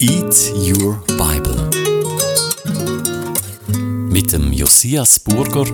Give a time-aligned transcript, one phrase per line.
[0.00, 1.70] Eat Your Bible
[4.08, 5.64] mit dem Josias Burger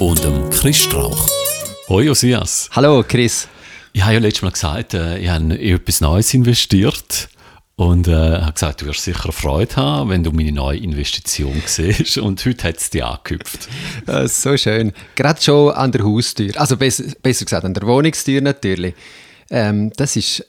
[0.00, 1.28] und dem Chris Strauch.
[1.90, 2.70] Hoi Josias.
[2.72, 3.46] Hallo Chris.
[3.92, 7.28] Ich habe ja letztes Mal gesagt, äh, ich habe in etwas Neues investiert
[7.76, 12.16] und äh, habe gesagt, du wirst sicher Freude haben, wenn du meine neue Investition siehst.
[12.16, 13.68] Und heute hat es dich angehüpft.
[14.06, 14.94] Äh, so schön.
[15.14, 18.94] Gerade schon an der Haustür, also besser, besser gesagt an der Wohnungstür natürlich.
[19.50, 20.42] Ähm, das ist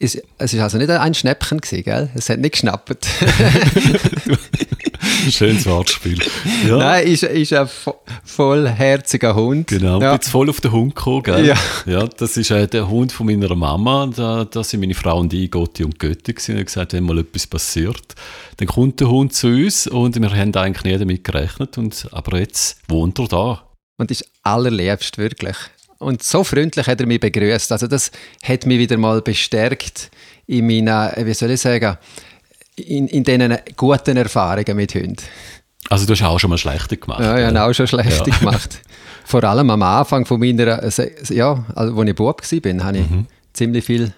[0.00, 2.10] es ist also nicht ein Schnäppchen gewesen, gell?
[2.14, 3.06] Es hat nicht geschnappt.
[5.30, 6.18] Schönes Wortspiel.
[6.66, 6.78] Ja.
[6.78, 7.68] Nein, ist, ist ein
[8.24, 9.68] vollherziger Hund.
[9.68, 10.14] Genau, ja.
[10.14, 11.46] jetzt voll auf den Hund gekommen, gell?
[11.46, 11.56] Ja.
[11.86, 14.10] ja das ist äh, der Hund von meiner Mama.
[14.14, 16.58] Da, da sind meine Frau und ich Gotti und Götti gewesen.
[16.58, 18.14] Und gesagt, wenn mal etwas passiert,
[18.56, 21.78] dann kommt der Hund zu uns und wir haben eigentlich nie damit gerechnet.
[21.78, 23.62] Und, aber jetzt wohnt er da.
[23.96, 25.56] Und ist allerliebst, wirklich.
[26.04, 27.72] Und so freundlich hat er mich begrüßt.
[27.72, 28.10] Also das
[28.42, 30.10] hat mich wieder mal bestärkt
[30.46, 31.96] in meinen, wie soll ich sagen,
[32.76, 35.16] in, in diesen guten Erfahrungen mit Hunden.
[35.88, 37.20] Also du hast auch schon mal schlechte gemacht?
[37.20, 38.36] Ja, ich habe auch schon schlechte ja.
[38.36, 38.82] gemacht.
[39.24, 43.26] Vor allem am Anfang von meiner, ja, also als ich Bub war, habe ich mhm.
[43.54, 44.12] ziemlich viel,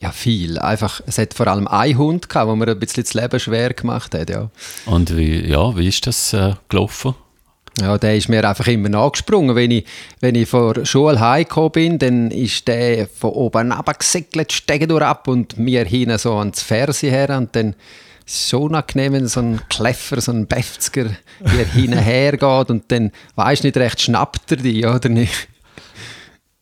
[0.00, 3.14] ja viel, einfach, es hat vor allem einen Hund gehabt, wo mir ein bisschen das
[3.14, 4.48] Leben schwer gemacht hat, ja.
[4.84, 7.16] Und wie, ja, wie ist das äh, gelaufen?
[7.80, 9.54] Ja, der ist mir einfach immer nachgesprungen.
[9.54, 9.84] Wenn ich,
[10.20, 15.04] wenn ich von der Schule heimgekommen bin, dann ist der von oben runtergesegelt, Stege durch
[15.04, 17.36] ab und mir hinten so ans Ferse her.
[17.36, 17.74] Und dann
[18.26, 21.10] schon angenehm, wenn so ein Kleffer, so ein Befzger
[21.52, 25.48] hier hinten geht und dann weisst nicht recht, schnappt er dich oder nicht.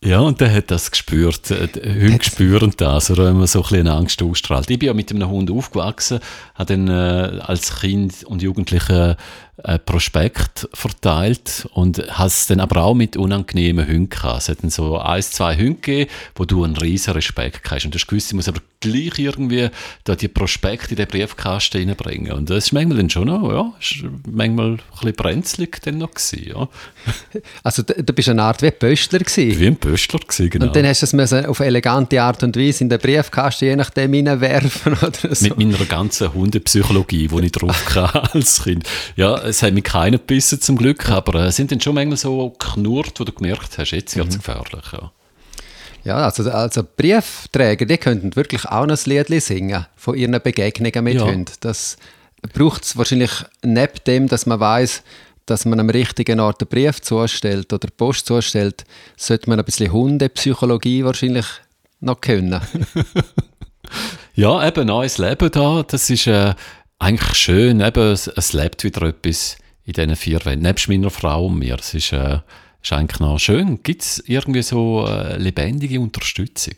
[0.04, 1.50] Ja, und der hat das gespürt.
[1.50, 4.68] Äh, Hunde spüren das, oder wenn man so ein bisschen Angst ausstrahlt.
[4.68, 6.20] Ich bin ja mit einem Hund aufgewachsen,
[6.54, 9.16] habe dann äh, als Kind und Jugendliche
[9.62, 14.42] äh, Prospekt verteilt und es dann aber auch mit unangenehmen Hunden gehabt.
[14.42, 17.84] Es hat dann so ein, zwei Hunde gegeben, wo du einen riesen Respekt hast.
[17.84, 19.70] Und du hast gewusst, ich muss aber gleich irgendwie
[20.04, 22.32] da die Prospekte in den Briefkasten reinbringen.
[22.32, 26.10] Und das ist manchmal dann schon noch, ja, ist manchmal ein bisschen brenzlig dann noch
[26.10, 26.68] gewesen, ja.
[27.62, 29.58] Also du, du bist eine Art wie ein Pöstler gewesen.
[29.58, 30.66] Wie ein Pöstler gewesen, genau.
[30.66, 34.12] Und dann hast du es auf elegante Art und Weise in den Briefkasten je nachdem
[34.12, 35.44] hineinwerfen oder so.
[35.44, 38.86] Mit meiner ganzen Hundepsychologie, die ich drauf hatte als Kind.
[39.16, 42.50] Ja, es hat mich keiner gebissen zum Glück, aber es sind dann schon manchmal so
[42.50, 44.38] knurrt, wo du gemerkt hast, jetzt wird es mhm.
[44.38, 44.92] gefährlich.
[44.92, 45.12] Ja.
[46.04, 51.14] Ja, also, also Briefträger, die könnten wirklich auch ein Lied singen von ihren Begegnungen mit
[51.14, 51.24] ja.
[51.24, 51.52] Hunden.
[51.60, 51.96] Das
[52.52, 53.30] braucht es wahrscheinlich
[53.62, 55.02] neben dem, dass man weiß,
[55.46, 58.84] dass man am richtigen Ort einen Brief zustellt oder Post zustellt,
[59.16, 61.46] sollte man ein bisschen Hundepsychologie wahrscheinlich
[62.00, 62.60] noch können.
[64.34, 66.54] ja, eben neues Leben da, das ist äh,
[66.98, 67.80] eigentlich schön.
[67.80, 71.76] Eben, es, es, lebt wieder etwas in diesen vier Wänden, nebst meiner Frau und mir.
[71.78, 72.38] Es ist, äh,
[72.82, 73.82] ist eigentlich noch schön.
[73.82, 76.74] Gibt es irgendwie so äh, lebendige Unterstützung?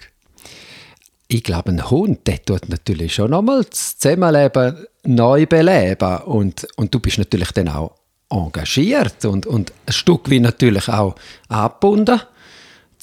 [1.29, 6.19] Ich glaube, ein Hund, der tut natürlich schon nochmal das Zusammenleben neu beleben.
[6.23, 7.97] Und, und du bist natürlich dann auch
[8.31, 11.15] engagiert und, und ein Stück wie natürlich auch
[11.49, 12.21] abgebunden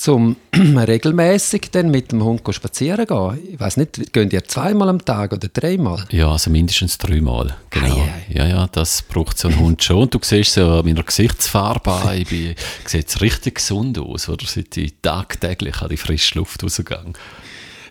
[0.04, 3.40] zum regelmäßig dann mit dem Hund spazieren gehen.
[3.54, 6.04] Ich weiß nicht, gehen ihr zweimal am Tag oder dreimal?
[6.12, 7.56] Ja, also mindestens dreimal.
[7.70, 7.86] Genau.
[7.86, 8.26] Ei, ei.
[8.34, 10.00] Ja, ja, das braucht so ein Hund schon.
[10.00, 12.54] Und du siehst so an meiner Gesichtsfarbe an, ich bin,
[12.92, 14.46] jetzt richtig gesund aus, oder?
[14.46, 17.14] Seit ich tagtäglich an die frische Luft rausgegangen.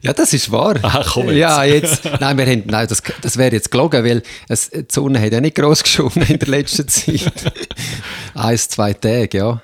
[0.02, 0.74] Ja, das ist wahr.
[0.82, 1.38] Ach, komm jetzt.
[1.38, 2.04] Ja, jetzt.
[2.20, 5.40] Nein, wir haben, nein das, das wäre jetzt gelogen, weil es, die Sonne hat ja
[5.40, 7.32] nicht gross geschoben in der letzten Zeit.
[8.34, 9.62] Eins, zwei Tage, ja.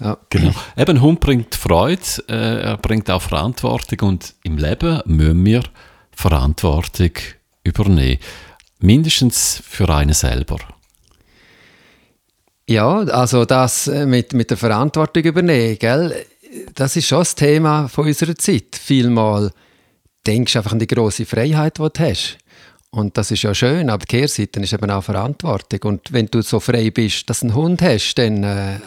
[0.00, 0.18] Ja.
[0.30, 0.52] Genau.
[0.76, 5.62] Eben, ein Hund bringt Freude, äh, er bringt auch Verantwortung und im Leben müssen wir
[6.12, 7.12] Verantwortung
[7.64, 8.18] übernehmen.
[8.78, 10.58] Mindestens für einen selber.
[12.68, 16.26] Ja, also das äh, mit, mit der Verantwortung übernehmen, gell?
[16.74, 18.76] das ist schon das Thema von unserer Zeit.
[18.80, 19.52] Vielmal
[20.26, 22.38] denkst du einfach an die große Freiheit, die du hast.
[22.90, 25.80] Und das ist ja schön, aber die Kehrseite ist eben auch Verantwortung.
[25.84, 28.78] Und wenn du so frei bist, dass du einen Hund hast, dann äh,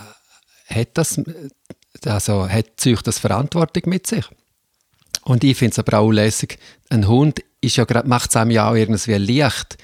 [0.69, 1.22] hat das,
[2.06, 4.25] also hat zieht das Verantwortung mit sich.
[5.24, 6.57] Und ich finde es aber auch lässig,
[6.90, 9.78] ein Hund ist ja macht es einem ja auch irgendwie leicht,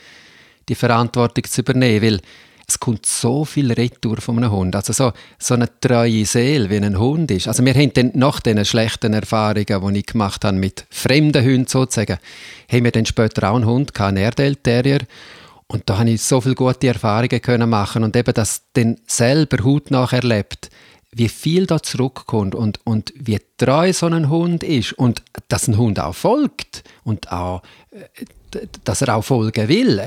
[0.70, 2.22] die Verantwortung zu übernehmen, weil
[2.68, 4.76] es kommt so viel Retour von einem Hund.
[4.76, 7.48] Also so, so eine treue Seele, wie ein Hund ist.
[7.48, 11.68] Also wir haben dann nach diesen schlechten Erfahrungen, die ich gemacht habe mit fremden Hunden
[11.68, 12.18] sozusagen,
[12.72, 15.00] haben wir dann später auch einen Hund einen Airedale Terrier.
[15.68, 19.64] Und da habe ich so viele gute Erfahrungen können machen und eben das dann selber
[19.64, 20.70] hautnah erlebt,
[21.12, 25.78] wie viel da zurückkommt und, und wie treu so ein Hund ist und dass ein
[25.78, 30.02] Hund auch folgt und auch, äh, dass er auch folgen will.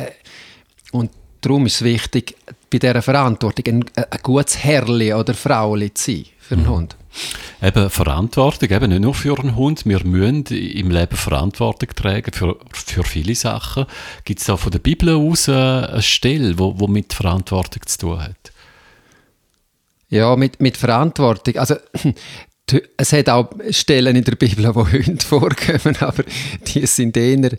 [0.93, 1.11] Und
[1.41, 2.37] darum ist es wichtig,
[2.71, 6.71] bei dieser Verantwortung ein, ein gutes Herrli oder Frauli zu sein für einen mhm.
[6.71, 6.97] Hund.
[7.63, 9.85] Eben Verantwortung, eben nicht nur für einen Hund.
[9.85, 13.87] Wir müssen im Leben Verantwortung tragen für, für viele Sachen.
[14.25, 18.21] Gibt es da von der Bibel aus eine Stelle, wo, wo mit Verantwortung zu tun
[18.21, 18.53] hat?
[20.11, 21.57] Ja, mit, mit Verantwortung.
[21.57, 21.77] Also,
[22.97, 26.25] es hat auch Stellen in der Bibel, wo Hunde vorkommen, aber
[26.67, 27.51] die sind eher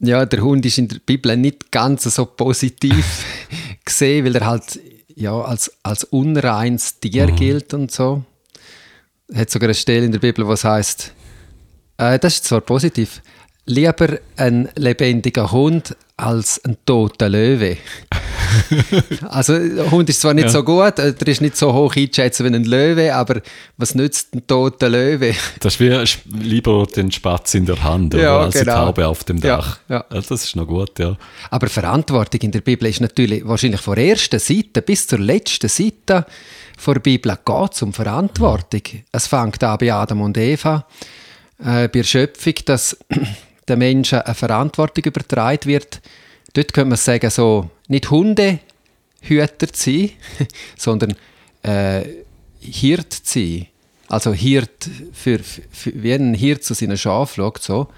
[0.00, 3.24] ja, der Hund ist in der Bibel nicht ganz so positiv
[3.84, 4.80] gesehen, weil er halt
[5.14, 7.36] ja, als, als unreines Tier mhm.
[7.36, 8.24] gilt und so.
[9.34, 11.12] Hat sogar eine Stelle in der Bibel, wo es heißt,
[11.98, 13.20] äh, das ist zwar positiv,
[13.66, 17.76] lieber ein lebendiger Hund als ein toter Löwe.
[19.28, 20.50] also, der Hund ist zwar nicht ja.
[20.50, 23.40] so gut, äh, der ist nicht so hoch eingeschätzt wie ein Löwe, aber
[23.76, 25.34] was nützt ein toter Löwe?
[25.58, 28.64] Das ist wie lieber den Spatz in der Hand ja, als genau.
[28.64, 29.78] die Taube auf dem Dach.
[29.88, 30.04] Ja, ja.
[30.08, 31.16] Das ist noch gut, ja.
[31.50, 35.68] Aber Verantwortung in der Bibel ist natürlich wahrscheinlich von der ersten Seite bis zur letzten
[35.68, 36.26] Seite
[36.86, 38.82] der Bibel geht um Verantwortung.
[39.10, 40.86] Es fängt an bei Adam und Eva,
[41.58, 42.96] äh, bei der Schöpfung, dass
[43.68, 46.00] den Menschen eine Verantwortung übertragen wird.
[46.52, 50.10] Dort könnte man sagen, so nicht Hundehüter zu sein,
[50.76, 51.14] sondern
[51.62, 52.02] äh,
[52.60, 53.66] Hirt zu sein.
[54.08, 57.88] Also Hirt, für, für, wie ein Hirt zu seinen Schafen schaut, so.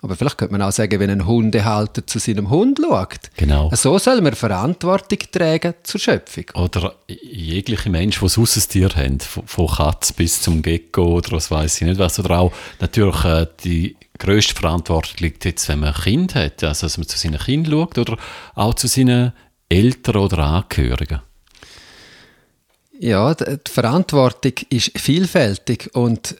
[0.00, 3.18] Aber vielleicht könnte man auch sagen, wenn ein Hundehalter zu seinem Hund schaut.
[3.36, 3.70] Genau.
[3.74, 6.44] So soll man Verantwortung tragen zur Schöpfung.
[6.54, 11.50] Oder jegliche Mensch, die sonst ein Tier haben, von Katz bis zum Gecko oder was
[11.50, 12.18] weiß ich nicht was.
[12.20, 16.86] Oder auch natürlich äh, die grösste Verantwortung liegt jetzt, wenn man ein Kind hat, also
[16.86, 18.16] dass man zu seinen Kindern schaut oder
[18.54, 19.32] auch zu seinen
[19.68, 21.20] Eltern oder Angehörigen.
[22.98, 26.36] Ja, die Verantwortung ist vielfältig und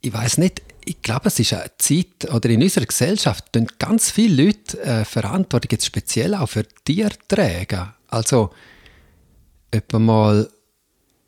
[0.00, 4.10] ich weiß nicht, ich glaube, es ist eine Zeit, oder in unserer Gesellschaft tun ganz
[4.10, 7.92] viele Leute äh, Verantwortung jetzt speziell auch für Tiere tragen.
[8.08, 8.50] Also,
[9.70, 10.50] etwa mal,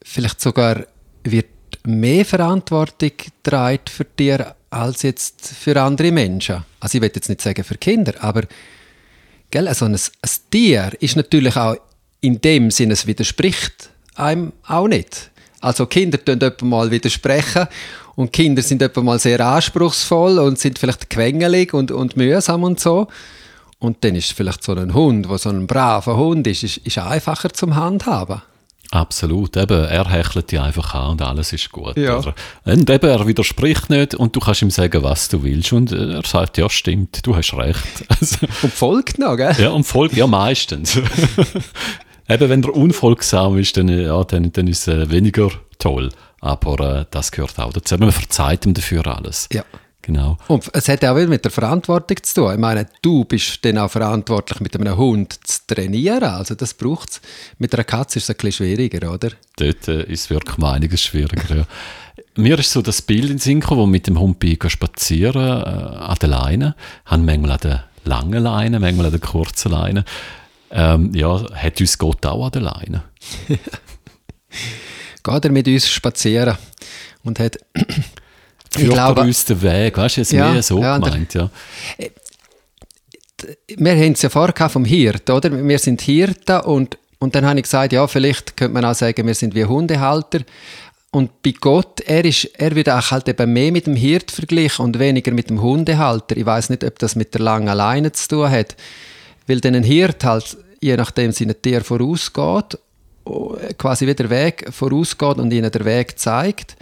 [0.03, 0.87] vielleicht sogar
[1.25, 1.47] wird
[1.85, 3.13] mehr Verantwortung
[3.45, 6.65] für Tiere als jetzt für andere Menschen.
[6.79, 8.43] Also ich will jetzt nicht sagen für Kinder, aber
[9.51, 11.77] gell, also ein, ein Tier ist natürlich auch
[12.21, 15.31] in dem Sinne, es widerspricht einem auch nicht.
[15.61, 17.67] Also Kinder tun mal widersprechen
[18.17, 23.09] und Kinder sind mal sehr anspruchsvoll und sind vielleicht quengelig und, und mühsam und so.
[23.79, 26.99] Und dann ist vielleicht so ein Hund, der so ein braver Hund ist, ist, ist
[26.99, 28.43] einfacher zum Handhaben.
[28.93, 31.97] Absolut, eben, er hechelt dich einfach an und alles ist gut.
[31.97, 32.19] Ja.
[32.19, 32.35] Oder?
[32.65, 36.25] Und eben, er widerspricht nicht und du kannst ihm sagen, was du willst und er
[36.25, 37.79] sagt, ja stimmt, du hast recht.
[38.09, 39.55] Also, und folgt noch, gell?
[39.59, 40.97] Ja, und folgt, ja meistens.
[42.29, 46.11] eben, wenn er unfolgsam ist, dann, ja, dann, dann ist es weniger toll.
[46.41, 47.97] Aber äh, das gehört auch dazu.
[47.97, 49.49] Man verzeiht ihm dafür alles.
[49.53, 49.63] Ja.
[50.11, 50.37] Genau.
[50.49, 52.53] Und es hat auch wieder mit der Verantwortung zu tun.
[52.55, 56.25] Ich meine, du bist dann auch verantwortlich, mit einem Hund zu trainieren.
[56.25, 57.21] Also das braucht es.
[57.59, 59.31] Mit einer Katze ist es ein bisschen schwieriger, oder?
[59.55, 61.65] Dort äh, ist es wirklich einiges schwieriger, ja.
[62.37, 66.17] Mir ist so das Bild in Sinn wo mit dem Hund bin spazieren äh, an
[66.21, 66.75] der Leine.
[67.05, 70.05] Haben manchmal an der langen Leine, manchmal an der kurzen Leine.
[70.73, 73.05] Ähm, ja, hat uns Gott auch an der Leine.
[75.23, 76.57] Geht er mit uns spazieren
[77.23, 77.59] und hat
[78.73, 81.51] Führt glaube, uns den Weg, weißt du, jetzt ja, mehr so ja, gemeint, ja.
[81.99, 82.11] Äh,
[83.77, 85.51] wir haben es ja vorher vom Hirt, oder?
[85.51, 89.27] Wir sind Hirten und, und dann habe ich gesagt, ja, vielleicht könnte man auch sagen,
[89.27, 90.41] wir sind wie Hundehalter.
[91.11, 94.85] Und bei Gott, er, ist, er wird auch halt eben mehr mit dem Hirt verglichen
[94.85, 96.37] und weniger mit dem Hundehalter.
[96.37, 98.77] Ich weiß nicht, ob das mit der langen Leine zu tun hat.
[99.47, 102.79] Weil dann ein Hirt halt, je nachdem seinen Tier vorausgeht,
[103.79, 106.77] quasi wieder der Weg vorausgeht und ihnen den Weg zeigt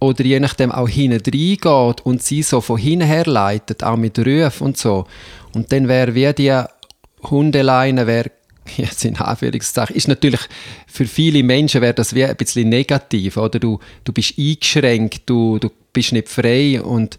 [0.00, 4.18] oder je nachdem auch hinten reingeht und sie so von hinten her leitet, auch mit
[4.18, 5.06] Rufen und so.
[5.54, 6.62] Und dann wäre wie die
[7.22, 8.30] Hundeleine, wäre
[8.76, 10.40] jetzt in Anführungszeichen, ist natürlich
[10.86, 13.58] für viele Menschen wäre das wie ein bisschen negativ, oder?
[13.58, 17.18] Du, du bist eingeschränkt, du, du bist nicht frei und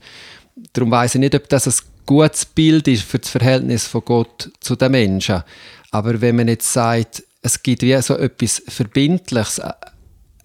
[0.73, 4.51] darum weiß ich nicht, ob das ein gutes Bild ist für das Verhältnis von Gott
[4.59, 5.43] zu den Menschen.
[5.91, 9.61] Aber wenn man jetzt sagt, es gibt wie so etwas Verbindliches,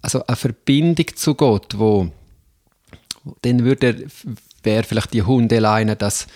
[0.01, 2.11] also eine Verbindung zu Gott, wo
[3.41, 4.07] dann würde
[4.63, 6.27] wäre vielleicht die Hundeleine das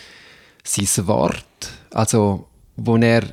[0.64, 1.46] sein Wort,
[1.92, 3.24] also wo er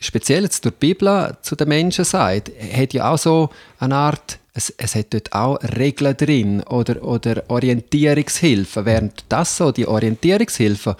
[0.00, 4.38] speziell jetzt durch die Bibel zu den Menschen sagt, hat ja auch so eine Art,
[4.52, 10.94] es, es hat dort auch Regeln drin oder, oder Orientierungshilfen, während das so die Orientierungshilfen,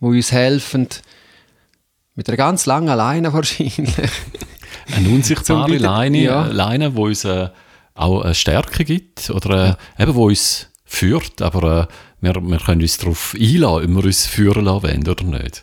[0.00, 0.88] wo uns helfen,
[2.14, 3.94] mit einer ganz langen Leine wahrscheinlich.
[4.94, 6.46] Eine unsichtbare Leine, ja.
[6.46, 7.48] Leine, wo uns äh,
[7.94, 12.82] auch eine Stärke gibt oder äh, eben, wo uns führt, aber äh, wir, wir können
[12.82, 15.62] uns darauf einladen, ob wir uns führen lassen wollen oder nicht.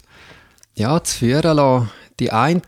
[0.76, 1.92] Ja, zu führen lassen.
[2.20, 2.62] Die einen,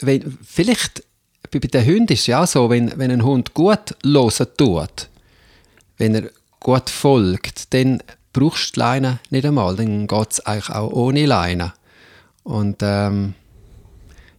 [0.00, 1.02] wenn, vielleicht
[1.50, 5.08] bei den Hunden ist es ja so, wenn, wenn ein Hund gut hören tut,
[5.98, 6.30] wenn er
[6.60, 8.00] gut folgt, dann
[8.32, 9.76] brauchst du die Leine nicht einmal.
[9.76, 11.74] Dann geht es eigentlich auch ohne Leine.
[12.44, 13.34] Und ähm,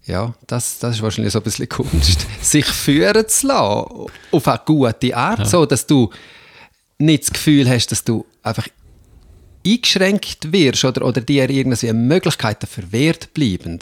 [0.06, 4.62] ja, das, das ist wahrscheinlich so ein bisschen Kunst, sich führen zu lassen, auf eine
[4.66, 5.46] gute Art, ja.
[5.46, 6.10] so dass du
[6.98, 8.68] nicht das Gefühl hast, dass du einfach
[9.66, 13.80] eingeschränkt wirst oder, oder dir irgendwie Möglichkeiten verwehrt bleiben.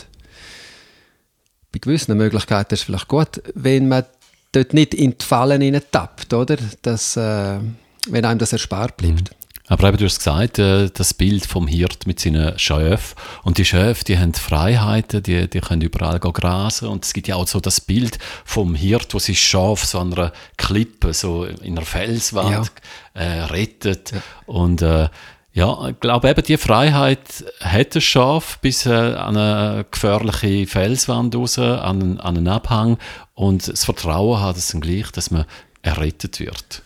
[1.71, 4.05] Bei gewissen Möglichkeiten ist es vielleicht gut, wenn man
[4.51, 6.57] dort nicht in die Fallen tappt, oder?
[6.81, 7.59] Dass, äh,
[8.07, 9.31] wenn einem das erspart bleibt.
[9.31, 9.42] Mhm.
[9.67, 13.15] Aber eben, du hast gesagt, äh, das Bild vom Hirt mit seinen Schöfen.
[13.43, 16.89] Und die Schöfe, die haben Freiheiten, die, die können überall grasen.
[16.89, 20.13] Und es gibt ja auch so das Bild vom Hirt, wo sich Schaf so an
[20.13, 22.71] einer Klippe, so in einer Felswand
[23.15, 23.21] ja.
[23.21, 24.11] äh, rettet.
[24.11, 24.21] Ja.
[24.47, 25.07] Und äh,
[25.53, 31.35] ja, ich glaube eben, die Freiheit hat ein Schaf bis äh, an eine gefährliche Felswand
[31.35, 32.97] raus, an, an einen Abhang.
[33.33, 35.45] Und das Vertrauen hat es dann gleich, dass man
[35.83, 36.81] errettet wird.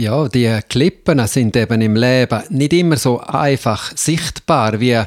[0.00, 4.98] Ja, die Klippen sind eben im Leben nicht immer so einfach sichtbar, wie,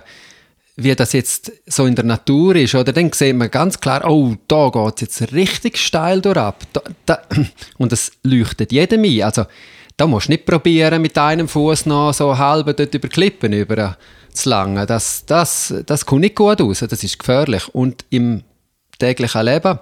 [0.75, 2.75] wie das jetzt so in der Natur ist.
[2.75, 6.62] Oder dann sieht man ganz klar, oh, da geht es jetzt richtig steil durch ab.
[6.73, 7.21] Da, da,
[7.79, 9.23] und es leuchtet jedem ein.
[9.23, 9.45] Also,
[9.97, 13.97] da musst du nicht probieren, mit einem Fuß noch so halb dort über Klippen über
[14.31, 14.85] zu langen.
[14.85, 16.81] Das, das, das kommt nicht gut aus.
[16.81, 17.67] Das ist gefährlich.
[17.73, 18.43] Und im
[19.00, 19.79] täglichen Leben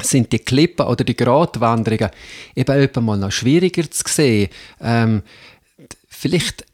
[0.00, 2.10] sind die Klippen oder die Gratwanderungen
[2.54, 4.48] eben mal noch schwieriger zu sehen.
[4.80, 5.22] Ähm,
[6.08, 6.64] vielleicht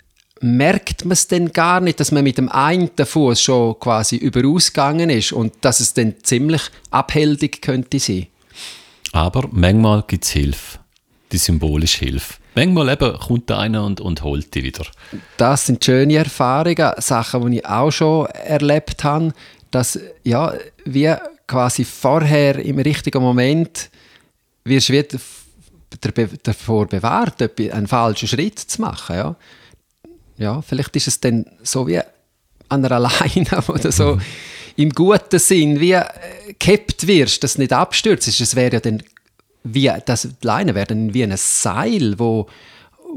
[0.40, 5.10] merkt man es dann gar nicht, dass man mit dem einen Fuß schon quasi überausgegangen
[5.10, 8.28] ist und dass es dann ziemlich abhältig könnte sein.
[9.12, 10.78] Aber manchmal gibt es Hilfe,
[11.32, 12.34] die symbolische Hilfe.
[12.54, 14.84] Manchmal eben kommt einer und, und holt die wieder.
[15.37, 19.32] Das sind schöne Erfahrungen, Sachen, die ich auch schon erlebt habe,
[19.70, 21.14] dass ja, wie
[21.48, 23.90] quasi vorher im richtigen Moment
[24.64, 25.04] wirst du
[26.42, 29.16] davor bewahrt, einen falschen Schritt zu machen.
[29.16, 29.36] Ja,
[30.36, 31.98] ja vielleicht ist es dann so wie
[32.68, 34.20] an einer Leine oder so mhm.
[34.76, 36.04] im guten Sinn, wie äh,
[36.46, 38.28] gekippt wirst, dass du nicht abstürzt.
[38.28, 39.02] Es wäre ja dann
[39.64, 42.46] wie, das, die Leine wäre dann wie ein Seil, wo,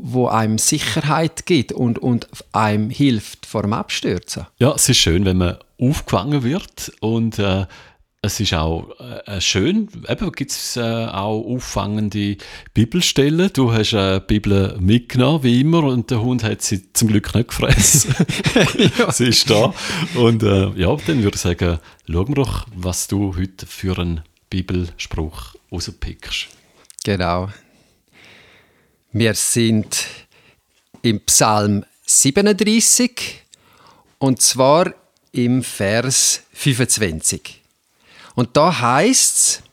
[0.02, 4.48] wo einem Sicherheit gibt und, und einem hilft vor dem Abstürzen.
[4.58, 7.66] Ja, es ist schön, wenn man aufgefangen wird und äh,
[8.24, 12.38] es ist auch äh, schön, eben gibt es äh, auch auffangende
[12.72, 13.50] Bibelstellen.
[13.52, 17.48] Du hast eine Bibel mitgenommen, wie immer, und der Hund hat sie zum Glück nicht
[17.48, 18.14] gefressen.
[19.00, 19.12] ja.
[19.12, 19.74] sie ist da.
[20.14, 24.22] Und äh, ja, dann würde ich sagen, schauen wir doch, was du heute für einen
[24.52, 26.48] Bibelspruch rauspickst.
[27.04, 27.50] Genau.
[29.14, 30.06] Wir sind
[31.02, 33.42] im Psalm 37
[34.20, 34.94] und zwar
[35.32, 37.61] im Vers 25.
[38.36, 39.64] Und da heißt es,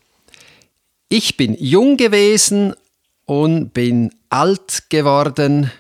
[1.08, 2.74] ich bin jung gewesen
[3.24, 5.70] und bin alt geworden,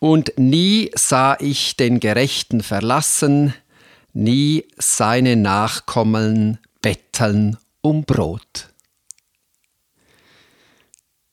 [0.00, 3.54] und nie sah ich den Gerechten verlassen,
[4.12, 8.67] nie seine Nachkommen betteln um Brot.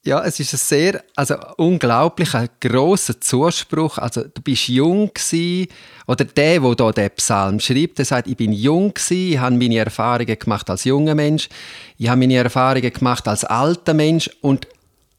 [0.06, 3.98] Ja, es ist ein sehr, also unglaublich ein grosser Zuspruch.
[3.98, 5.68] Also du bist jung gewesen,
[6.06, 9.56] oder der, wo da den Psalm schreibt, der sagt, ich bin jung gewesen, ich habe
[9.56, 11.50] meine Erfahrungen gemacht als junger Mensch,
[11.98, 14.68] ich habe meine Erfahrungen gemacht als alter Mensch und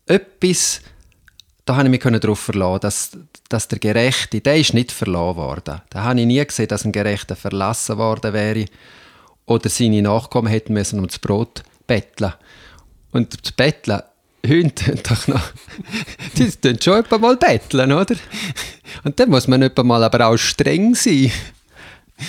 [0.07, 0.83] etwas,
[1.65, 5.83] da habe ich mich darauf verlassen, dass, dass der Gerechte, der ist nicht verloren worden.
[5.91, 8.67] Da habe ich nie gesehen, dass ein Gerechter verlassen worden wäre
[9.47, 12.35] oder seine Nachkommen hätten müssen um das Brot betteln.
[13.11, 14.03] Und das Betteln
[14.47, 15.43] Hunde doch noch,
[16.37, 18.17] die tun schon mal betteln, oder?
[19.05, 21.31] Und dann muss man etwa mal aber auch streng sein.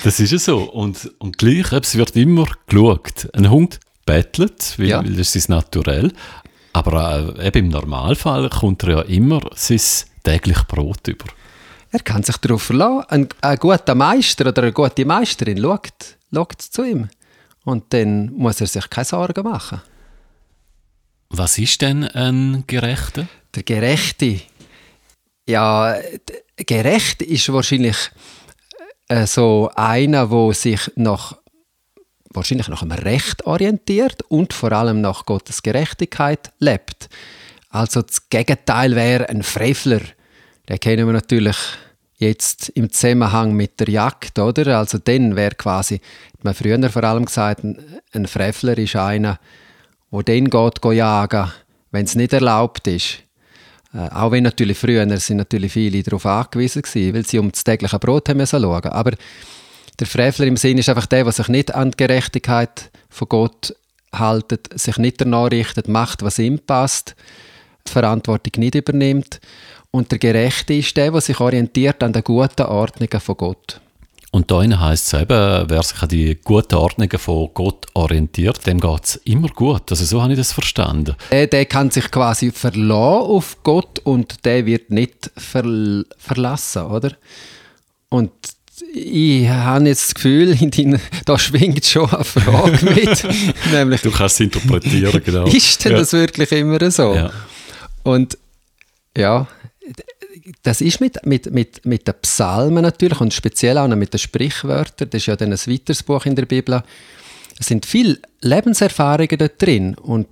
[0.04, 0.64] Das ist ja so.
[0.64, 3.30] Und, und gleich, es wird immer geschaut.
[3.34, 5.04] Ein Hund bettelt, weil, ja.
[5.04, 6.12] weil das ist naturell.
[6.74, 9.80] Aber äh, eben im Normalfall kommt er ja immer sein
[10.24, 11.26] täglich Brot über.
[11.92, 13.06] Er kann sich darauf verlassen.
[13.10, 17.10] Ein, ein guter Meister oder eine gute Meisterin schaut, schaut zu ihm.
[17.64, 19.82] Und dann muss er sich keine Sorgen machen.
[21.30, 23.28] Was ist denn ein Gerechter?
[23.56, 24.42] Der Gerechte.
[25.48, 25.96] Ja,
[26.56, 27.98] gerecht ist wahrscheinlich
[29.08, 31.38] äh, so einer, wo sich nach
[32.30, 37.10] wahrscheinlich nach einem Recht orientiert und vor allem nach Gottes Gerechtigkeit lebt.
[37.70, 40.02] Also das Gegenteil wäre ein Frevler.
[40.70, 41.58] Den kennen wir natürlich
[42.18, 44.80] jetzt im Zusammenhang mit der Jagd, oder?
[44.80, 45.96] Also dann wäre quasi,
[46.34, 49.40] hat man früher vor allem gesagt, ein Frevler ist einer,
[50.10, 51.52] wo dann geht, jagen,
[51.92, 53.24] wenn es nicht erlaubt ist.
[53.94, 57.64] Äh, auch wenn natürlich früher sind natürlich viele darauf angewiesen waren, weil sie um das
[57.64, 58.86] tägliche Brot haben müssen schauen.
[58.86, 59.12] Aber
[60.00, 63.76] der Frevler im Sinn ist einfach der, der sich nicht an die Gerechtigkeit von Gott
[64.14, 67.16] haltet, sich nicht danach richtet, macht, was ihm passt,
[67.88, 69.40] die Verantwortung nicht übernimmt.
[69.92, 73.82] Und der Gerechte ist der, der sich orientiert an den guten Ordnungen von Gott.
[74.32, 78.80] Und da heisst es eben, wer sich an die guten Ordnungen von Gott orientiert, dem
[78.80, 79.90] geht es immer gut.
[79.90, 81.16] Also so habe ich das verstanden.
[81.32, 87.14] Der, der kann sich quasi verlassen auf Gott und der wird nicht ver verlassen, oder?
[88.10, 88.32] Und
[88.94, 93.26] ich habe jetzt das Gefühl, in deiner, da schwingt schon eine Frage mit.
[93.72, 95.46] nämlich, du kannst es interpretieren, genau.
[95.46, 95.98] Ist denn ja.
[96.00, 97.16] das wirklich immer so?
[97.16, 97.32] Ja.
[98.04, 98.38] Und
[99.18, 99.48] ja,
[100.64, 104.20] das ist mit, mit, mit, mit den Psalmen natürlich und speziell auch noch mit den
[104.20, 105.10] Sprichwörtern.
[105.10, 106.82] Das ist ja dann ein weiteres Buch in der Bibel.
[107.60, 110.28] Es sind viele Lebenserfahrungen dort drin und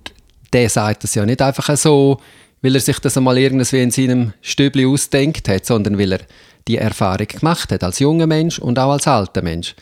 [0.52, 2.20] der sagt das ja nicht einfach so,
[2.62, 6.20] weil er sich das einmal irgendwie in seinem Stübli ausdenkt hat, sondern weil er
[6.66, 9.74] die Erfahrung gemacht hat, als junger Mensch und auch als alter Mensch.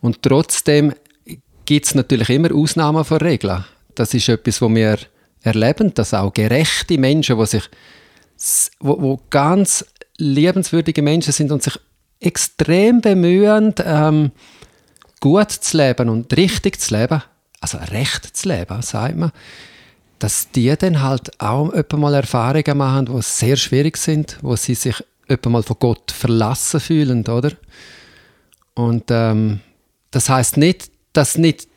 [0.00, 0.94] Und trotzdem
[1.64, 3.64] gibt es natürlich immer Ausnahmen von Regeln.
[3.94, 4.98] Das ist etwas, was wir
[5.42, 7.68] erleben, dass auch gerechte Menschen, die sich
[8.80, 9.84] wo, wo ganz
[10.16, 11.78] liebenswürdige Menschen sind und sich
[12.20, 14.30] extrem bemühen, ähm,
[15.20, 17.22] gut zu leben und richtig zu leben,
[17.60, 19.32] also recht zu leben, sagt man,
[20.18, 25.02] dass die dann halt auch mal Erfahrungen machen, die sehr schwierig sind, wo sie sich
[25.46, 27.52] mal von Gott verlassen fühlen, oder?
[28.74, 29.60] Und ähm,
[30.10, 31.68] das heißt nicht, dass nicht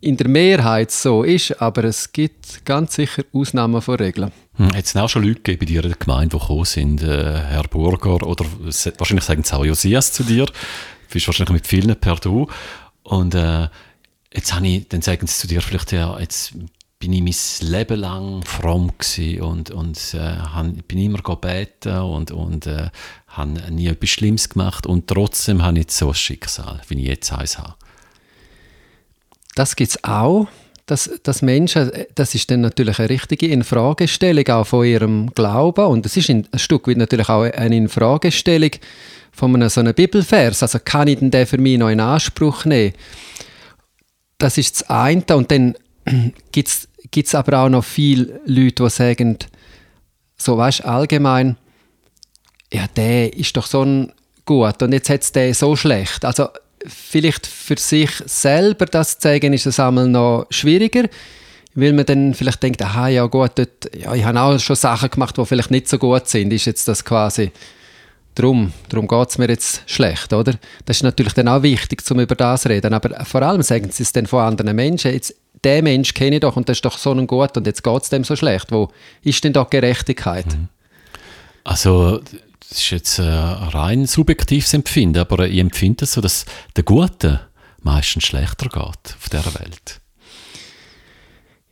[0.00, 4.32] in der Mehrheit so ist, aber es gibt ganz sicher Ausnahmen von Regeln.
[4.60, 7.02] Hm, Hat es auch schon Leute gegeben bei dir in der Gemeinde, die gekommen sind,
[7.02, 8.44] äh, Herr Burger, oder
[8.98, 10.52] wahrscheinlich sagen sie auch Josias zu dir, du
[11.10, 12.46] bist wahrscheinlich mit vielen per Du,
[13.02, 13.68] und äh,
[14.34, 16.52] jetzt habe ich, dann sagen sie zu dir vielleicht, ja, jetzt
[16.98, 18.92] bin ich mein Leben lang fromm
[19.40, 22.90] und, und äh, han, bin immer gebeten und, und äh,
[23.28, 27.08] habe nie etwas Schlimmes gemacht und trotzdem habe ich jetzt so ein Schicksal, wie ich
[27.08, 27.76] jetzt eins habe.
[29.54, 30.48] Das gibt es auch,
[30.90, 36.04] dass, dass Menschen, das ist dann natürlich eine richtige Infragestellung auch von ihrem Glauben und
[36.04, 38.70] es ist ein Stück weit natürlich auch eine Infragestellung
[39.30, 42.64] von einem so einem Bibelvers, also kann ich denn den für mich noch in Anspruch
[42.64, 42.94] nehmen?
[44.38, 45.76] Das ist das eine und dann
[46.52, 49.38] gibt es gibt es aber auch noch viele Leute, die sagen,
[50.36, 51.56] so weißt allgemein,
[52.72, 54.12] ja, der ist doch so ein
[54.44, 56.24] gut und jetzt hat es den so schlecht.
[56.24, 56.48] Also
[56.86, 61.08] vielleicht für sich selber das zu sagen, ist es einmal noch schwieriger,
[61.74, 65.10] weil man dann vielleicht denkt, aha, ja gut, dort, ja, ich habe auch schon Sachen
[65.10, 67.52] gemacht, die vielleicht nicht so gut sind, ist jetzt das quasi
[68.34, 70.54] Darum, darum geht es mir jetzt schlecht, oder?
[70.86, 72.94] Das ist natürlich dann auch wichtig, um über das zu reden.
[72.94, 75.12] Aber vor allem sagen sie es dann von anderen Menschen.
[75.12, 77.82] Jetzt, den Mensch kenne ich doch und das ist doch so ein Gut und jetzt
[77.82, 78.70] geht es dem so schlecht.
[78.70, 78.88] Wo
[79.22, 80.46] ist denn da Gerechtigkeit?
[80.46, 80.68] Mhm.
[81.64, 82.20] Also,
[82.70, 87.40] das ist jetzt ein rein subjektives Empfinden, aber ich empfinde es so, dass der Gute
[87.82, 90.00] meistens schlechter geht auf dieser Welt.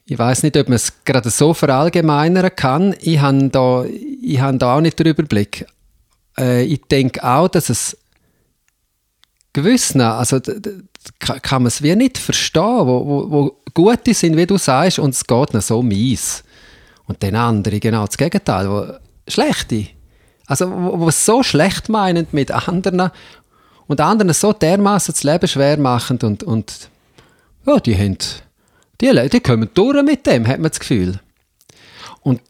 [0.06, 2.96] Ich weiß nicht, ob man es gerade so verallgemeinern kann.
[3.00, 5.66] Ich habe da, ich habe da auch nicht den Überblick.
[6.36, 7.96] Äh, ich denke auch, dass es
[9.52, 10.40] gewissen, also
[11.20, 15.10] kann man es wie nicht verstehen, wo, wo, wo gute sind, wie du sagst, und
[15.10, 16.42] es geht noch so mies.
[17.06, 18.86] Und den anderen genau das Gegenteil, wo
[19.28, 19.97] schlechte.
[20.48, 23.10] Also es so schlecht meinen mit anderen
[23.86, 26.88] und anderen so dermaßen das Leben schwer machen und, und
[27.66, 28.18] ja, die haben,
[29.00, 31.20] die, die kommen durch mit dem, hat man das Gefühl.
[32.22, 32.40] Und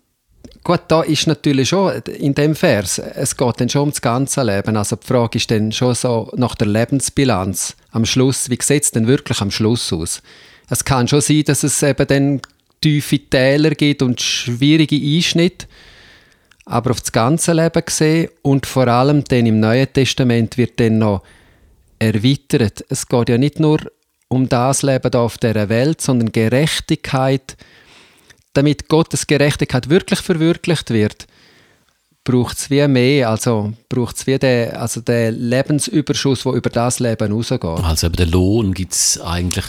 [0.69, 4.77] Gut, da ist natürlich schon in dem Vers, es geht dann schon ums ganze Leben.
[4.77, 8.91] Also die Frage ist dann schon so nach der Lebensbilanz am Schluss, wie sieht es
[8.91, 10.21] denn wirklich am Schluss aus?
[10.69, 12.43] Es kann schon sein, dass es eben dann
[12.83, 15.67] tiefe Täler gibt und schwierige Einschnitte,
[16.69, 20.99] aber auf das ganze Leben gesehen und vor allem dann im Neuen Testament wird dann
[20.99, 21.23] noch
[21.99, 22.85] erweitert.
[22.89, 23.79] Es geht ja nicht nur
[24.29, 27.57] um das Leben da auf der Welt, sondern Gerechtigkeit,
[28.53, 31.27] damit Gottes Gerechtigkeit wirklich verwirklicht wird,
[32.25, 37.01] braucht es wie mehr, also braucht es wie den, also den Lebensüberschuss, der über das
[37.01, 37.65] Leben rausgeht.
[37.65, 39.67] Also eben den Lohn gibt es eigentlich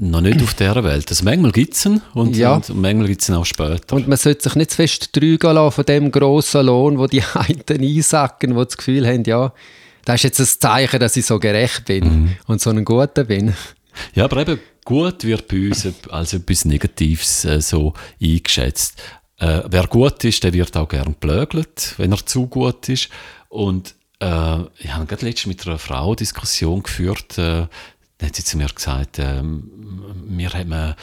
[0.00, 1.10] noch nicht auf dieser Welt.
[1.10, 2.54] Das manchmal gibt es ihn und, ja.
[2.54, 3.96] und manchmal gibt es ihn auch später.
[3.96, 7.22] Und man sollte sich nicht zu fest trügen lassen von dem grossen Lohn, wo die
[7.34, 9.52] einen einsacken, die das Gefühl haben, ja,
[10.04, 12.36] das ist jetzt ein Zeichen, dass ich so gerecht bin mhm.
[12.46, 13.54] und so ein Guter bin.
[14.14, 19.00] Ja, aber eben gut wird bei uns als etwas Negatives äh, so eingeschätzt.
[19.38, 23.08] Äh, wer gut ist, der wird auch gern blögelt, wenn er zu gut ist.
[23.48, 27.66] Und äh, ich habe gerade letztens mit einer Frau eine Diskussion geführt, äh,
[28.18, 30.94] da hat sie zu mir gesagt, äh, mir haben äh,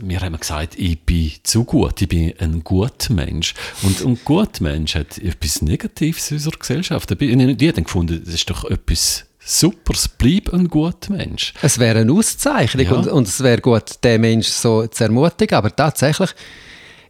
[0.00, 3.54] mir haben gesagt, ich bin zu gut, ich bin ein guter Mensch.
[3.82, 7.20] Und ein guter Mensch hat etwas Negatives in unserer Gesellschaft.
[7.20, 11.54] Die haben gefunden, das ist doch etwas super, es bleibt ein guter Mensch.
[11.62, 12.92] Es wäre eine Auszeichnung ja.
[12.92, 16.30] und, und, es wäre gut, den Mensch so zu ermutigen, aber tatsächlich,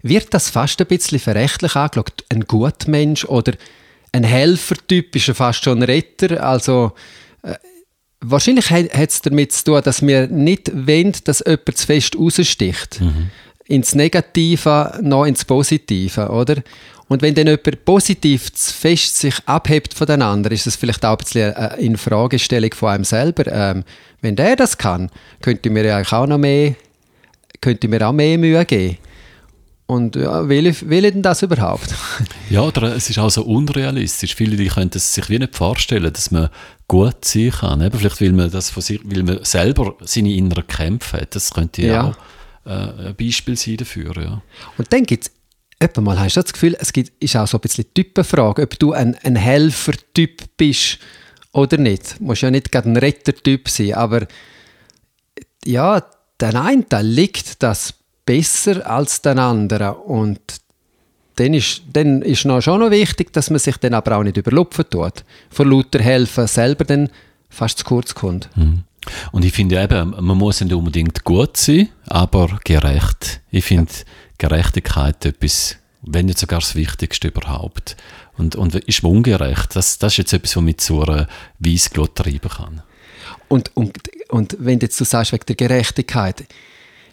[0.02, 2.24] wird das fast ein bisschen verrechtlich angeschaut.
[2.28, 3.54] Ein Gutmensch oder
[4.12, 6.42] ein Helfertyp ist ja fast schon ein Retter.
[6.42, 6.92] Also
[7.42, 7.54] äh,
[8.20, 13.00] wahrscheinlich hat es damit zu tun, dass wir nicht wollen, dass jemand zu fest raussticht.
[13.00, 13.30] Mhm.
[13.66, 16.56] Ins Negative, noch ins Positive, oder?
[17.08, 21.04] Und wenn dann jemand positiv zu fest sich abhebt von den anderen, ist das vielleicht
[21.04, 23.44] auch ein bisschen eine Infragestellung von einem selber.
[23.50, 23.84] Ähm,
[24.20, 26.74] wenn der das kann, könnte mir ja eigentlich auch noch mehr,
[27.60, 28.98] könnte mir auch mehr Mühe geben.
[29.86, 31.88] Und ja, will ich, will ich denn das überhaupt?
[32.50, 34.34] Ja, oder es ist auch so unrealistisch.
[34.34, 36.48] Viele die können es sich wie nicht vorstellen, dass man
[36.88, 37.82] gut sein kann.
[37.82, 41.34] Eben vielleicht will man das von sich, weil man selber seine inneren Kämpfe hat.
[41.34, 42.16] Das könnte ja auch
[42.66, 44.16] äh, ein Beispiel sein dafür.
[44.20, 44.42] Ja.
[44.76, 45.32] Und dann gibt es
[45.80, 48.78] Etwa mal hast du das Gefühl, es gibt, ist auch so ein bisschen Typenfrage, ob
[48.80, 50.98] du ein, ein Helfertyp bist
[51.52, 52.18] oder nicht.
[52.18, 54.26] Du musst ja nicht gerade ein Rettertyp sein, aber
[55.64, 56.02] ja,
[56.40, 57.94] den einen liegt das
[58.26, 60.40] besser als den anderen und
[61.38, 64.36] dann ist, dann ist noch schon noch wichtig, dass man sich dann aber auch nicht
[64.36, 65.24] überlupfen tut.
[65.50, 67.10] Von lauter helfen selber dann
[67.48, 68.48] fast zu kurz kommt.
[68.56, 68.82] Mhm.
[69.32, 73.40] Und ich finde eben, man muss nicht unbedingt gut sein, aber gerecht.
[73.50, 73.92] Ich finde,
[74.36, 77.96] Gerechtigkeit etwas, wenn nicht sogar das Wichtigste überhaupt.
[78.36, 79.74] Und, und ist ungerecht.
[79.74, 82.82] Das, das ist jetzt etwas, was mich zu einer Weissglut treiben kann.
[83.48, 83.96] Und, und,
[84.28, 86.44] und wenn du jetzt du sagst, wegen der Gerechtigkeit,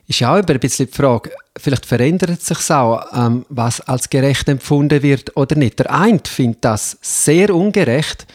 [0.08, 4.48] ist ja auch ein bisschen die Frage, vielleicht verändert sich auch, ähm, was als gerecht
[4.50, 5.80] empfunden wird oder nicht.
[5.80, 8.28] Der eine findet das sehr ungerecht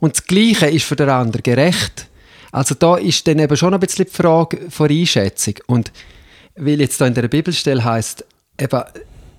[0.00, 2.06] und das Gleiche ist für den anderen gerecht.
[2.52, 5.54] Also da ist dann eben schon ein bisschen die Frage von Einschätzung.
[5.66, 5.92] Und
[6.56, 8.24] weil jetzt da in der Bibelstelle heißt,
[8.58, 8.82] eben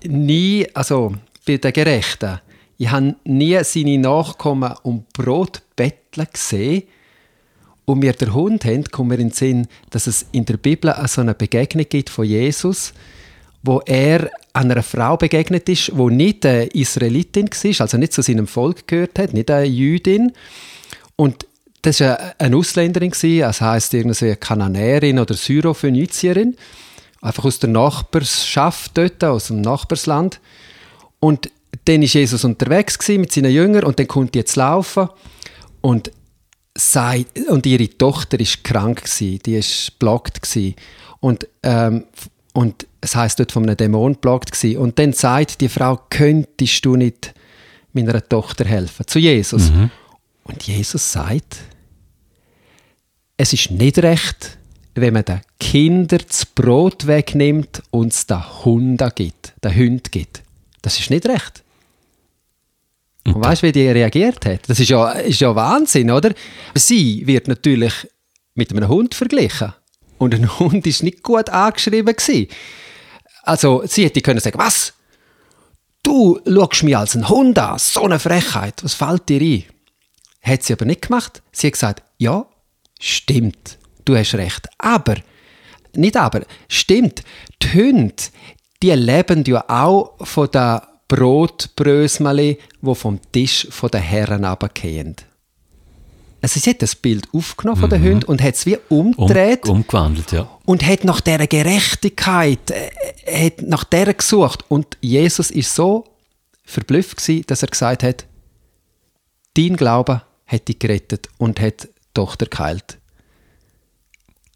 [0.04, 1.14] nie, also
[1.46, 2.40] bei den Gerechten,
[2.78, 6.84] ich habe nie seine Nachkommen um Brot betteln gesehen.
[7.84, 10.94] Und wir der Hund haben, kommen wir in den Sinn, dass es in der Bibel
[11.06, 12.92] so eine Begegnung gibt von Jesus,
[13.62, 18.46] wo er einer Frau begegnet ist, wo nicht eine Israelitin war, also nicht zu seinem
[18.46, 20.32] Volk gehört hat, nicht eine Jüdin.
[21.16, 21.46] Und
[21.82, 26.56] das war eine Ausländerin, das heisst irgendwie eine Kananäerin oder Syrophönizierin
[27.22, 30.40] einfach aus der Nachbarschaft dort, aus dem Nachbarsland.
[31.20, 31.50] Und
[31.86, 35.08] dann war Jesus unterwegs mit seinen Jüngern und dann konnte jetzt laufen
[35.80, 36.12] und
[36.76, 40.40] sei, und ihre Tochter ist krank gewesen, die ist blockt
[41.20, 42.04] und ähm,
[42.54, 44.78] und es heißt dort von einem Dämon blockt gewesen.
[44.78, 47.32] und dann sagt die Frau könntest du nicht
[47.92, 49.90] meiner Tochter helfen zu Jesus mhm.
[50.44, 51.58] und Jesus sagt
[53.36, 54.58] es ist nicht recht
[54.94, 60.42] wenn man den Kindern das Brot wegnimmt und es den Hunden gibt, den Hund gibt.
[60.82, 61.61] Das ist nicht recht.
[63.24, 64.68] Und weißt du, wie die reagiert hat?
[64.68, 66.32] Das ist ja, ist ja Wahnsinn, oder?
[66.74, 68.08] Sie wird natürlich
[68.54, 69.72] mit einem Hund verglichen.
[70.18, 72.14] Und ein Hund ist nicht gut angeschrieben.
[72.14, 72.48] Gewesen.
[73.44, 74.94] Also, sie hätte können sagen, was?
[76.02, 79.64] Du schaust mich als ein Hund an, so eine Frechheit, was fällt dir ein?
[80.42, 81.42] Hat sie aber nicht gemacht.
[81.52, 82.44] Sie hat gesagt, ja,
[82.98, 84.68] stimmt du hast recht.
[84.78, 85.16] Aber,
[85.94, 87.22] nicht aber, stimmt,
[87.62, 88.14] die Hunde,
[88.82, 90.80] die leben ja auch von den
[91.12, 95.16] Brotbrösmeli, die vom Tisch der Herren runterfallen.
[96.40, 98.06] Also sie hat das Bild aufgenommen von den mhm.
[98.06, 99.68] Hunden und hat es wie umgedreht.
[99.68, 100.48] Um, umgewandelt, ja.
[100.64, 104.64] Und hat nach dieser Gerechtigkeit, äh, hat nach der gesucht.
[104.68, 106.04] Und Jesus ist so
[106.64, 108.26] verblüfft gewesen, dass er gesagt hat,
[109.54, 112.98] dein Glaube hat dich gerettet und hat die Tochter geheilt.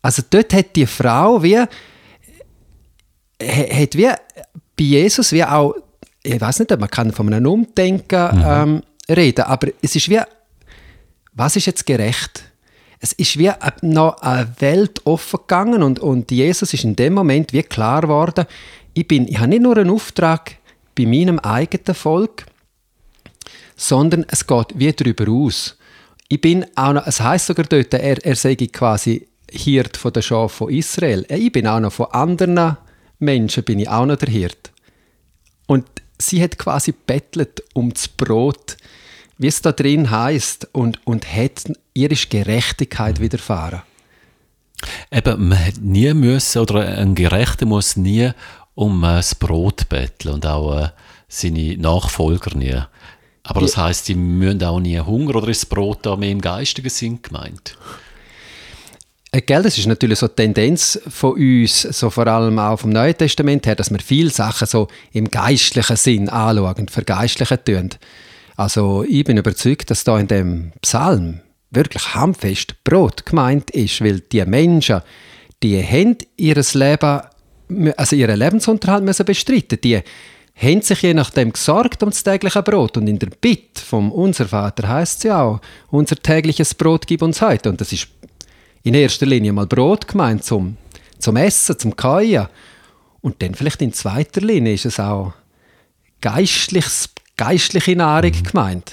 [0.02, 1.70] Also dort hat die Frau wie, hat
[3.94, 4.10] wie
[4.76, 5.74] bei Jesus wie auch,
[6.26, 8.44] ich weiß nicht, man kann von einem Umdenken mhm.
[8.44, 10.20] ähm, reden, aber es ist wie,
[11.32, 12.44] was ist jetzt gerecht?
[12.98, 13.50] Es ist wie
[13.82, 18.46] noch eine Welt offen gegangen und, und Jesus ist in dem Moment wie klar geworden,
[18.94, 20.56] ich, bin, ich habe nicht nur einen Auftrag
[20.94, 22.46] bei meinem eigenen Volk,
[23.76, 25.76] sondern es geht wie darüber aus.
[26.28, 30.22] Ich bin auch noch, es heißt sogar dort, er, er sei quasi Hirt von der
[30.22, 31.24] Schaf von Israel.
[31.28, 32.78] Äh, ich bin auch noch von anderen
[33.18, 34.72] Menschen bin ich auch noch der Hirt.
[35.66, 35.86] Und
[36.18, 38.76] sie hat quasi bettelt um das Brot,
[39.38, 43.82] wie es da drin heißt, und, und hat ihre Gerechtigkeit widerfahren.
[45.10, 48.30] Eben, man hat nie müssen, oder ein Gerechter muss nie
[48.74, 50.88] um äh, das Brot betteln und auch äh,
[51.28, 52.78] seine Nachfolger nie.
[53.42, 56.40] Aber das heißt, sie müssen auch nie Hunger oder ist das Brot da mehr im
[56.40, 57.76] geistigen Sinn gemeint?
[59.36, 62.88] Äh, gell, das ist natürlich so eine Tendenz von uns, so vor allem auch vom
[62.88, 67.90] Neuen Testament her, dass wir viele Sachen so im geistlichen Sinn anschauen, vergeistlichen tun.
[68.56, 74.20] Also ich bin überzeugt, dass da in dem Psalm wirklich handfest Brot gemeint ist, weil
[74.20, 75.02] die Menschen,
[75.62, 77.20] die haben ihr Leben
[77.96, 79.78] also ihren Lebensunterhalt müssen bestreiten.
[79.82, 80.00] Die
[80.54, 82.96] haben sich je nachdem gesorgt um das tägliche Brot.
[82.96, 87.20] Und in der Bitte vom Unser Vater heißt es ja auch, unser tägliches Brot gib
[87.20, 87.68] uns heute.
[87.68, 88.08] Und das ist
[88.86, 90.76] in erster Linie mal Brot gemeint zum,
[91.18, 92.46] zum Essen, zum Kauen.
[93.20, 95.32] Und dann vielleicht in zweiter Linie ist es auch
[96.20, 98.42] geistliches, geistliche Nahrung mhm.
[98.44, 98.92] gemeint.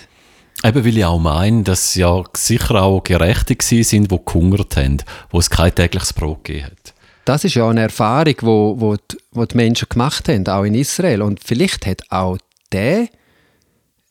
[0.63, 4.97] Eben weil ich auch meine, dass ja sicher auch Gerechte sind, die gehungert haben,
[5.29, 6.93] wo es kein tägliches Brot gegeben hat.
[7.25, 10.73] Das ist ja eine Erfahrung, wo, wo, die, wo die Menschen gemacht haben, auch in
[10.73, 11.21] Israel.
[11.21, 12.37] Und vielleicht hat auch
[12.71, 13.09] der,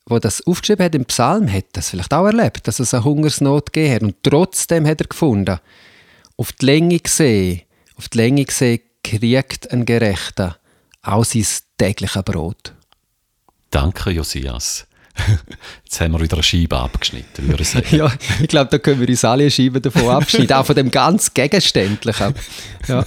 [0.07, 3.73] wo das aufgeschrieben hat im Psalm, hat das vielleicht auch erlebt, dass es eine Hungersnot
[3.73, 4.03] gegeben hat.
[4.03, 5.59] Und trotzdem hat er gefunden,
[6.37, 7.63] auf die Länge gesehen,
[7.97, 10.59] auf die Länge gesehen, kriegt ein Gerechter
[11.03, 11.47] auch sein
[11.79, 12.75] tägliches Brot.
[13.71, 14.87] Danke, Josias.
[15.85, 17.87] Jetzt haben wir wieder eine Scheibe abgeschnitten, würde ich sagen.
[17.97, 20.91] ja, ich glaube, da können wir uns alle eine Scheibe davon abschneiden, auch von dem
[20.91, 22.35] ganz Gegenständlichen.
[22.89, 23.05] Ja.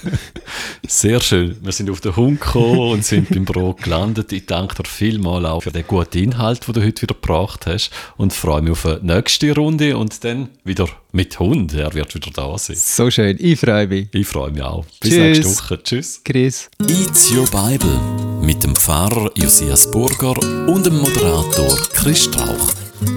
[0.86, 1.56] Sehr schön.
[1.62, 4.32] Wir sind auf den Hund gekommen und sind beim Brot gelandet.
[4.32, 7.90] Ich danke dir vielmals auch für den guten Inhalt, den du heute wieder gebracht hast
[8.16, 11.72] und freue mich auf eine nächste Runde und dann wieder mit Hund.
[11.72, 12.76] Er wird wieder da sein.
[12.76, 13.36] So schön.
[13.40, 14.08] Ich freue mich.
[14.12, 14.84] Ich freue mich auch.
[15.00, 15.18] Bis Tschüss.
[15.18, 15.82] nächste Woche.
[15.82, 16.20] Tschüss.
[16.22, 16.68] Chris.
[16.86, 17.98] It's Your Bible
[18.42, 20.34] mit dem Pfarrer Josias Burger
[20.68, 22.68] und dem Moderator Chris Strauch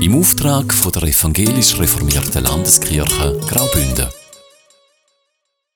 [0.02, 4.08] im Auftrag von der evangelisch reformierten Landeskirche Graubünden.